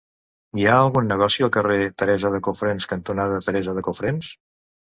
Hi 0.61 0.63
ha 0.69 0.77
algun 0.85 1.05
negoci 1.11 1.45
al 1.49 1.51
carrer 1.59 1.77
Teresa 2.03 2.33
de 2.37 2.41
Cofrents 2.49 2.89
cantonada 2.95 3.39
Teresa 3.51 3.79
de 3.79 3.87
Cofrents? 3.93 4.35